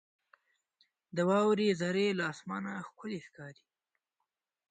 [1.15, 3.65] •د واورې ذرې له اسمانه ښکلي ښکاري.